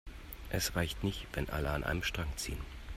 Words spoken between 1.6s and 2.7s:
an einem Strang ziehen.